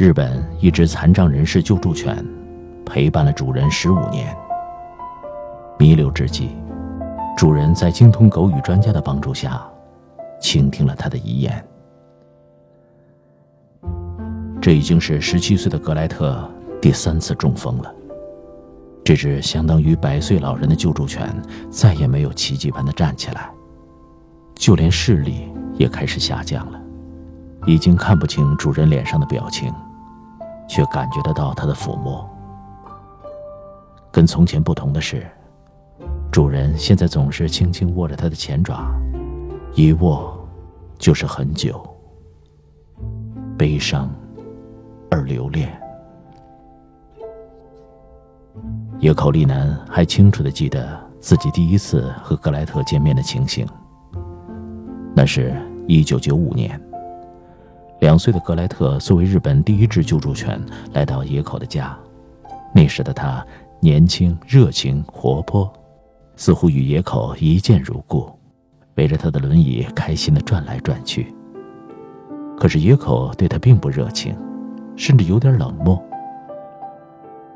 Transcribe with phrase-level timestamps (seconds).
[0.00, 2.26] 日本一只残障人士救助犬，
[2.86, 4.34] 陪伴了主人十五年。
[5.78, 6.56] 弥留之际，
[7.36, 9.62] 主人在精通狗语专家的帮助下，
[10.40, 11.62] 倾听了他的遗言。
[14.58, 17.94] 这已经是十七岁的格莱特第三次中风了。
[19.04, 21.30] 这只相当于百岁老人的救助犬
[21.68, 23.50] 再也没有奇迹般的站起来，
[24.54, 26.80] 就连视力也开始下降了，
[27.66, 29.70] 已经看不清主人脸上的表情。
[30.70, 32.24] 却感觉得到他的抚摸。
[34.12, 35.26] 跟从前不同的是，
[36.30, 38.88] 主人现在总是轻轻握着他的前爪，
[39.74, 40.48] 一握
[40.96, 41.84] 就是很久。
[43.58, 44.08] 悲伤
[45.10, 45.76] 而留恋。
[49.00, 53.66] 野口利南还清楚的记得自己第一次和格莱特见面的情形。
[55.16, 55.52] 那是
[55.88, 56.80] 一九九五年。
[58.00, 60.60] 两岁的格莱特作为日本第一只救助犬
[60.94, 61.96] 来到野口的家，
[62.74, 63.44] 那时的他
[63.78, 65.70] 年轻、热情、活泼，
[66.34, 68.30] 似乎与野口一见如故，
[68.94, 71.34] 围着他的轮椅开心地转来转去。
[72.58, 74.34] 可是野口对他并不热情，
[74.96, 76.02] 甚至有点冷漠。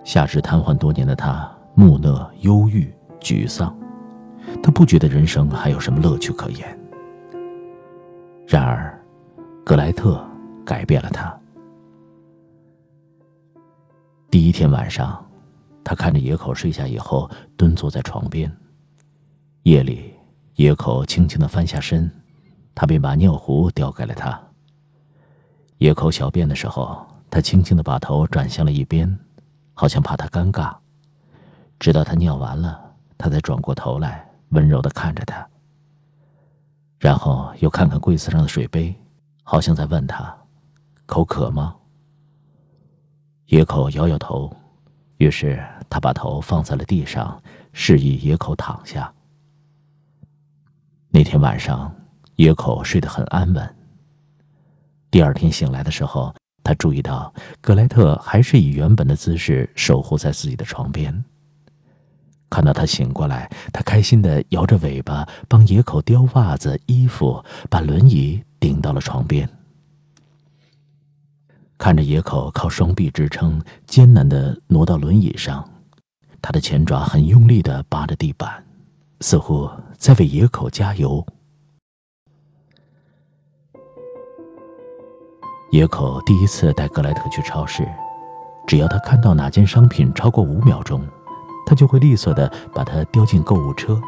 [0.04, 3.74] 下肢瘫痪多年的他木讷、忧郁、沮丧，
[4.62, 6.78] 他不觉得人生还有什么乐趣可言。
[8.46, 9.02] 然而，
[9.64, 10.22] 格莱特。
[10.64, 11.38] 改变了他。
[14.30, 15.24] 第一天晚上，
[15.84, 18.50] 他看着野口睡下以后，蹲坐在床边。
[19.62, 20.12] 夜里，
[20.56, 22.10] 野口轻轻的翻下身，
[22.74, 24.40] 他便把尿壶叼给了他。
[25.78, 29.18] 野口小便的时候，他轻轻的把头转向了一边，
[29.72, 30.74] 好像怕他尴尬。
[31.78, 35.46] 直到他尿完了，他才转过头来，温柔的看着他。
[36.98, 38.94] 然后又看看柜子上的水杯，
[39.42, 40.34] 好像在问他。
[41.06, 41.76] 口渴吗？
[43.46, 44.50] 野口摇摇头，
[45.18, 47.40] 于是他把头放在了地上，
[47.72, 49.12] 示意野口躺下。
[51.10, 51.94] 那天晚上，
[52.36, 53.76] 野口睡得很安稳。
[55.10, 61.24] 第二天醒来的时候，他注意到格莱特还是以原本的姿势守护在自己的床边。
[62.48, 69.48] 看到他醒过来，他开心的摇着尾巴，帮野口叼袜子、衣服，把轮椅顶到了床边。
[71.76, 75.68] 看着野口靠双臂支撑，艰难的挪到轮椅上，
[76.40, 78.64] 他的前爪很用力的扒着地板，
[79.20, 79.68] 似乎
[79.98, 81.24] 在为野口加油。
[85.72, 87.86] 野口第一次带格莱特去超市，
[88.66, 91.04] 只要他看到哪件商品超过五秒钟，
[91.66, 94.00] 他就会利索的把它丢进购物车，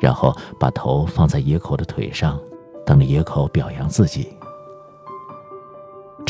[0.00, 2.40] 然后把头放在野口的腿上，
[2.86, 4.32] 等着野口表扬自己。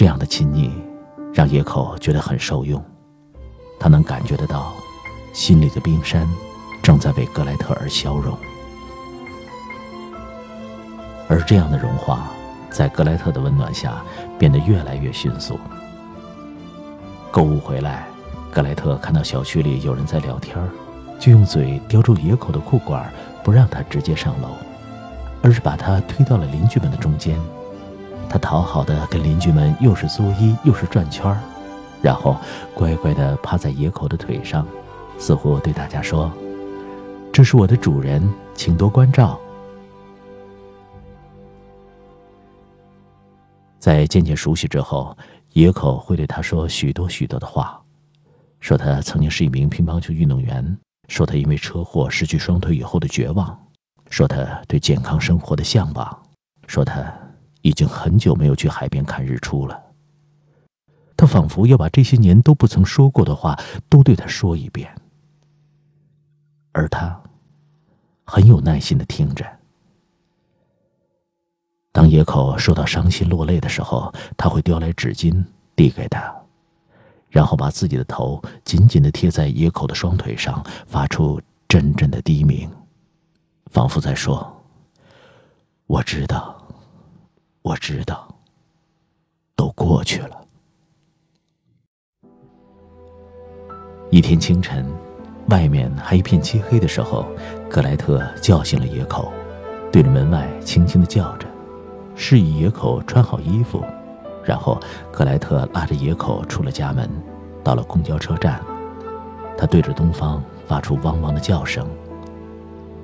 [0.02, 0.68] 这样的亲昵，
[1.32, 2.84] 让野口觉得很受用。
[3.78, 4.72] 他能感觉得到，
[5.32, 6.28] 心里的冰山
[6.82, 8.36] 正在为格莱特而消融。
[11.28, 12.28] 而这样的融化，
[12.68, 14.02] 在格莱特的温暖下，
[14.40, 15.56] 变得越来越迅速。
[17.30, 18.04] 购物回来，
[18.50, 20.58] 格莱特看到小区里有人在聊天，
[21.20, 23.08] 就用嘴叼住野口的裤管，
[23.44, 24.48] 不让他直接上楼，
[25.42, 27.38] 而是把他推到了邻居们的中间。
[28.32, 31.38] 他讨好的跟邻居们又是作揖又是转圈儿，
[32.00, 32.34] 然后
[32.72, 34.66] 乖乖的趴在野口的腿上，
[35.18, 36.32] 似乎对大家说
[37.30, 39.38] ：“这是我的主人，请多关照。”
[43.78, 45.14] 在渐渐熟悉之后，
[45.52, 47.78] 野口会对他说许多许多的话，
[48.60, 50.78] 说他曾经是一名乒乓球运动员，
[51.08, 53.54] 说他因为车祸失去双腿以后的绝望，
[54.08, 56.22] 说他对健康生活的向往，
[56.66, 57.12] 说他。
[57.62, 59.80] 已经很久没有去海边看日出了。
[61.16, 63.58] 他仿佛要把这些年都不曾说过的话
[63.88, 64.92] 都对他说一遍，
[66.72, 67.22] 而他
[68.24, 69.46] 很有耐心的听着。
[71.92, 75.44] 当野口受到伤心落泪的时候，他会叼来纸巾
[75.76, 76.34] 递给他，
[77.28, 82.68] 然后把自己的头紧紧的贴在野口的双腿上，发出阵阵的低鸣，
[83.66, 84.64] 仿佛在说
[85.86, 86.58] ：“我知道。”
[87.62, 88.28] 我知道，
[89.54, 90.44] 都过去了。
[94.10, 94.84] 一天清晨，
[95.48, 97.24] 外面还一片漆黑的时候，
[97.70, 99.32] 格莱特叫醒了野口，
[99.92, 101.46] 对着门外轻轻的叫着，
[102.16, 103.82] 示意野口穿好衣服。
[104.44, 104.80] 然后，
[105.12, 107.08] 格莱特拉着野口出了家门，
[107.62, 108.60] 到了公交车站。
[109.56, 111.88] 他对着东方发出汪汪的叫声。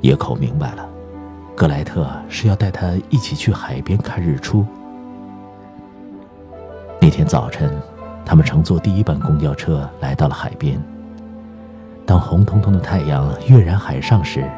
[0.00, 0.88] 野口明白了。
[1.58, 4.64] 格莱特是要带他一起去海边看日出。
[7.00, 7.68] 那天早晨，
[8.24, 10.80] 他们乘坐第一班公交车来到了海边。
[12.06, 14.48] 当红彤彤的太阳跃然海上时，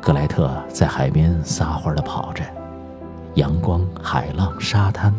[0.00, 2.42] 格莱特在海边撒欢地跑着，
[3.34, 5.14] 阳光、海浪、沙滩，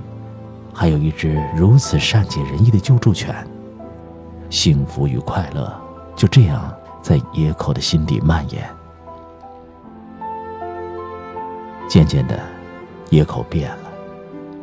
[0.73, 3.33] 还有一只如此善解人意的救助犬。
[4.49, 5.73] 幸福与快乐
[6.17, 6.69] 就这样
[7.01, 8.69] 在野口的心底蔓延。
[11.88, 12.39] 渐渐的，
[13.09, 13.91] 野口变了，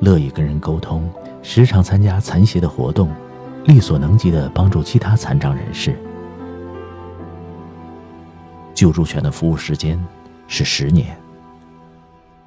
[0.01, 1.09] 乐意跟人沟通，
[1.43, 3.11] 时常参加残协的活动，
[3.65, 5.97] 力所能及的帮助其他残障人士。
[8.75, 10.03] 救助犬的服务时间
[10.49, 11.17] 是十年。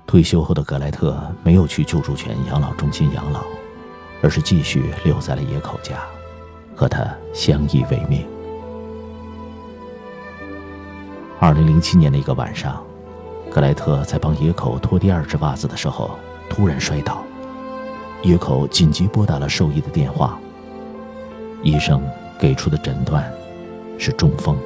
[0.06, 3.44] 退休后的格莱特没有去救助犬养老中心养老，
[4.22, 5.98] 而是继续留在了野口家。
[6.76, 7.06] 和他
[7.36, 8.26] 相依为命。
[11.40, 12.84] 二零零七年的一个晚上，
[13.54, 16.18] 格莱特在帮野口脱第二只袜子的时候，
[16.50, 17.24] 突然摔倒。
[18.24, 20.40] 野口紧急拨打了兽医的电话。
[21.62, 22.02] 医生
[22.40, 23.32] 给出的诊断
[24.00, 24.58] 是中风。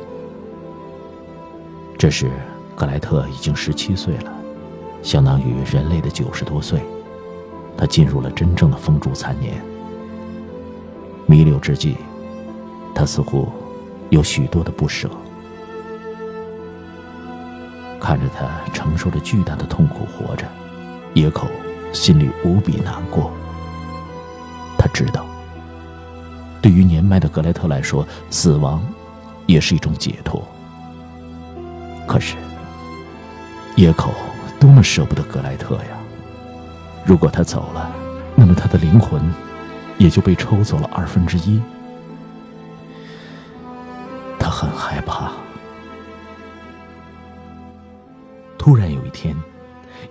[1.98, 2.32] 这时，
[2.78, 4.34] 格莱特已经十七岁了，
[5.04, 6.80] 相当于人类的九十多岁。
[7.76, 9.62] 他进入了真正的风烛残年。
[11.26, 11.98] 弥留之际，
[12.96, 13.50] 他似乎
[14.12, 15.10] 有许多的不舍。
[18.08, 20.48] 看着他承受着巨大的痛苦活着，
[21.14, 21.46] 野口
[21.92, 23.34] 心里无比难过。
[24.78, 25.26] 他知道，
[26.62, 28.82] 对于年迈的格莱特来说，死亡
[29.46, 30.42] 也是一种解脱。
[32.08, 32.38] 可是，
[33.76, 34.14] 野口
[34.58, 36.00] 多么舍不得格莱特呀！
[37.04, 37.92] 如果他走了，
[38.36, 39.22] 那么他的灵魂……
[39.98, 41.62] 也就被抽走了二分之一。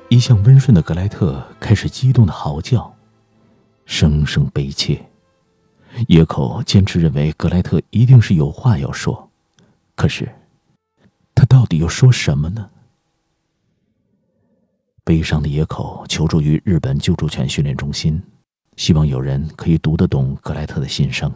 [0.09, 2.95] 一向温顺的格莱特开始激动的嚎叫，
[3.87, 5.05] 声声悲切。
[6.07, 9.29] 野口坚持认为格莱特一定是有话要说，
[9.97, 10.33] 可是，
[11.35, 12.71] 他到底要说什么呢？
[15.03, 18.23] 悲伤的野口求助于日本救助犬训练中心。
[18.77, 21.33] 希望有人可以读得懂格莱特的心声。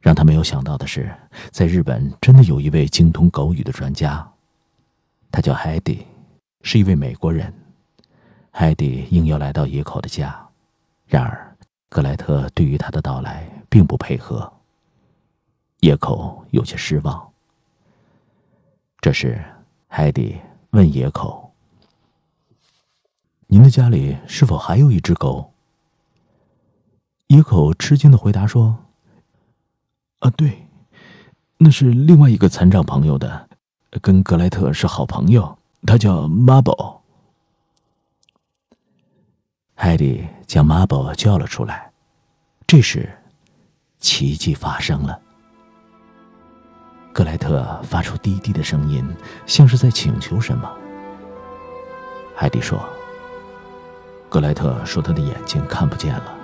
[0.00, 1.12] 让他没有想到的是，
[1.50, 4.26] 在日本真的有一位精通狗语的专家，
[5.32, 6.06] 他叫海迪，
[6.66, 7.54] 是一位美国人。
[8.50, 10.36] 海蒂应邀来到野口的家，
[11.06, 11.56] 然而
[11.88, 14.52] 格莱特对于他的到来并不配合。
[15.78, 17.30] 野口有些失望。
[19.00, 19.40] 这时，
[19.86, 20.36] 海蒂
[20.70, 21.52] 问野口
[23.46, 25.52] ：“您的家里是否还有一只狗？”
[27.28, 28.76] 野口吃惊的回答说
[30.18, 30.66] ：“啊，对，
[31.58, 33.48] 那是另外一个残障朋友的，
[34.02, 37.02] 跟格莱特是好朋友，他叫马宝。”
[39.74, 41.90] 海蒂将马宝叫了出来。
[42.66, 43.08] 这时，
[43.98, 45.20] 奇迹发生了。
[47.12, 49.06] 格莱特发出低低的声音，
[49.46, 50.70] 像是在请求什么。
[52.34, 52.78] 海蒂说
[54.28, 56.34] ：“格莱特说他的眼睛看不见了。”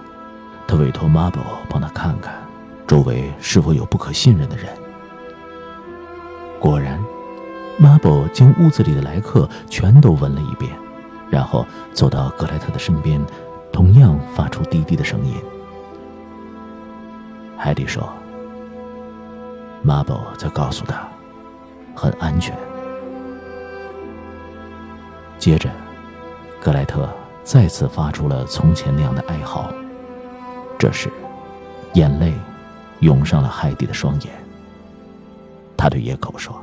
[0.69, 2.35] 他委托 Marble 帮他看看，
[2.87, 4.73] 周围是否有不可信任的人。
[6.61, 7.03] 果然
[7.81, 10.73] ，Marble 将屋子里的来客全都闻了一遍，
[11.31, 13.21] 然后走到格莱特的身边，
[13.73, 15.35] 同样发出低低的声音。
[17.57, 18.09] 海蒂说
[19.83, 21.09] 马宝在告诉他，
[21.95, 22.57] 很安全。”
[25.39, 25.69] 接着，
[26.61, 27.09] 格莱特
[27.43, 29.73] 再次发出了从前那样的哀嚎。
[30.79, 31.11] 这时，
[31.95, 32.33] 眼泪
[33.01, 34.31] 涌上了海蒂的双眼。
[35.77, 36.55] 他对野口说：“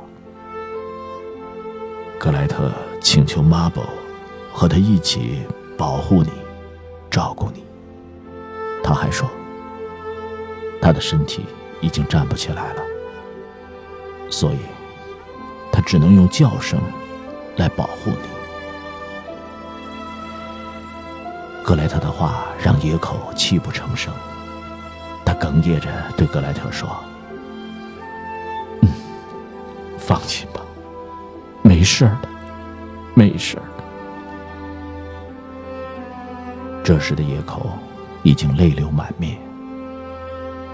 [2.20, 3.88] 格莱特请求 Marble
[4.52, 5.40] 和他一起
[5.78, 6.30] 保护你、
[7.10, 7.64] 照顾你。
[8.84, 9.26] 他还说，
[10.82, 11.46] 他的身体
[11.80, 12.82] 已经站不起来了，
[14.28, 14.58] 所以
[15.72, 16.78] 他只能用叫声
[17.56, 18.28] 来保护你。”
[21.64, 24.12] 格莱特的话让野口泣不成声，
[25.24, 26.86] 他哽咽着对格莱特说
[28.82, 28.90] ：“嗯，
[29.96, 30.49] 放心吧，
[31.80, 32.28] 没事的，
[33.14, 33.62] 没事的。”
[36.84, 37.70] 这时的野口
[38.22, 39.38] 已经泪流满面，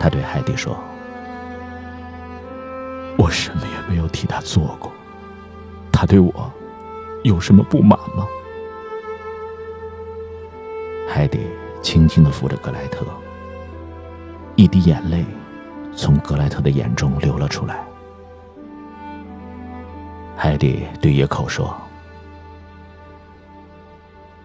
[0.00, 0.76] 他对海蒂说
[3.16, 4.90] ：“我什么也没有替他做过，
[5.92, 6.52] 他对我
[7.22, 8.26] 有什么不满吗？”
[11.08, 11.38] 海蒂
[11.82, 13.06] 轻轻的扶着格莱特，
[14.56, 15.24] 一滴眼泪
[15.94, 17.86] 从格莱特的眼中流了出来。
[20.46, 21.76] 海蒂对野口说：“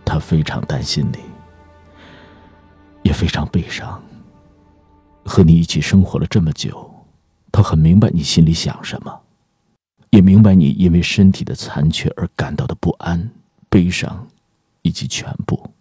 [0.03, 1.19] 他非常担心你，
[3.03, 4.01] 也非常悲伤。
[5.23, 6.91] 和你一起生活了这么久，
[7.51, 9.21] 他很明白你心里想什么，
[10.09, 13.29] 也明白你因为身体的残缺而感到的不安、
[13.69, 14.27] 悲伤，
[14.81, 15.71] 以及全部。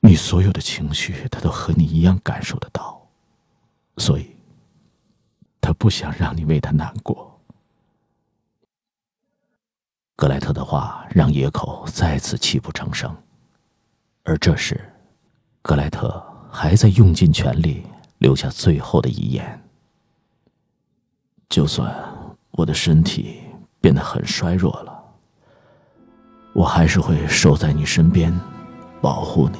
[0.00, 3.00] 你所有的情绪，他都和你一样感受得到，
[3.98, 4.34] 所以，
[5.60, 7.35] 他不想让你为他难过。
[10.16, 13.14] 格莱特的话让野口再次泣不成声，
[14.24, 14.80] 而这时，
[15.60, 17.84] 格莱特还在用尽全力
[18.16, 19.62] 留下最后的遗言
[21.50, 21.94] ：“就算
[22.52, 23.42] 我的身体
[23.78, 25.04] 变得很衰弱了，
[26.54, 28.32] 我还是会守在你身边，
[29.02, 29.58] 保护你。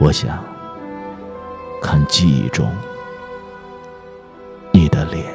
[0.00, 0.44] 我想
[1.80, 2.68] 看记忆中
[4.72, 5.32] 你的脸。”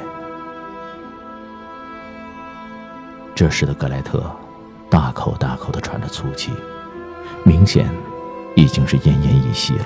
[3.43, 4.23] 这时的格莱特，
[4.89, 6.53] 大口大口的喘着粗气，
[7.43, 7.93] 明显
[8.55, 9.85] 已经是奄奄一息了。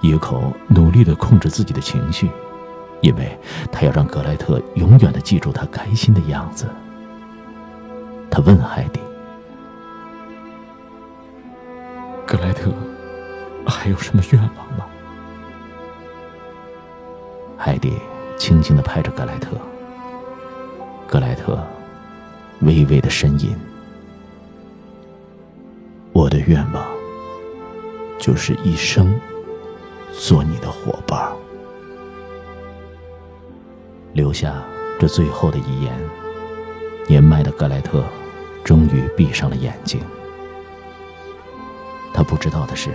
[0.00, 2.30] 野口努力的控制自己的情绪，
[3.02, 3.38] 因为
[3.70, 6.66] 他要让格莱特永远的记住他开心的样子。
[8.30, 8.98] 他问海蒂
[12.26, 12.72] ：“格莱特
[13.66, 14.86] 还有什么愿望吗？”
[17.60, 17.92] 海蒂
[18.38, 19.50] 轻轻的拍着格莱特。
[21.06, 21.62] 格莱特
[22.62, 23.54] 微微的呻吟。
[26.12, 26.86] 我的愿望
[28.18, 29.18] 就是一生
[30.12, 31.32] 做你的伙伴。
[34.12, 34.62] 留下
[35.00, 35.98] 这最后的遗言，
[37.08, 38.04] 年迈的格莱特
[38.62, 40.00] 终于闭上了眼睛。
[42.12, 42.90] 他不知道的是，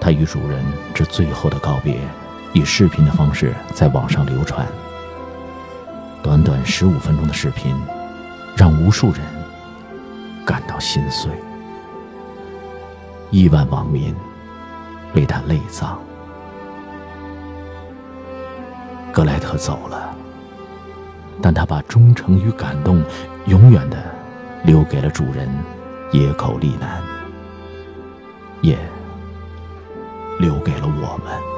[0.00, 1.98] 他与主人这最后的告别，
[2.52, 4.64] 以视频的方式在网上流传。
[6.22, 7.74] 短短十五分钟的视频，
[8.56, 9.20] 让无数人
[10.44, 11.30] 感到心碎。
[13.30, 14.14] 亿万网民
[15.14, 15.98] 为他泪葬。
[19.12, 20.14] 格莱特走了，
[21.40, 23.02] 但他把忠诚与感动
[23.46, 23.96] 永远的
[24.64, 25.48] 留给了主人
[26.12, 27.02] 野口利南，
[28.60, 28.78] 也
[30.38, 31.53] 留给了我们。